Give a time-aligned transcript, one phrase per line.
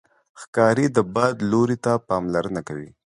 [0.41, 2.89] ښکاري د باد لوري ته پاملرنه کوي.